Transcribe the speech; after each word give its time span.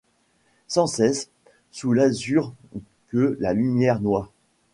Sans 0.67 0.87
cesse, 0.87 1.29
sous 1.69 1.93
l’azur 1.93 2.55
que 3.09 3.37
la 3.39 3.53
lumière 3.53 3.99
noie 4.01 4.31